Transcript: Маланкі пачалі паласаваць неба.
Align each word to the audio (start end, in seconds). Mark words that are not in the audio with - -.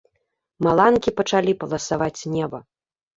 Маланкі 0.67 1.13
пачалі 1.19 1.53
паласаваць 1.65 2.27
неба. 2.37 2.63